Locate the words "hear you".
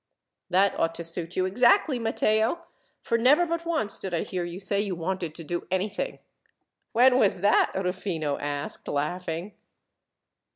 4.23-4.59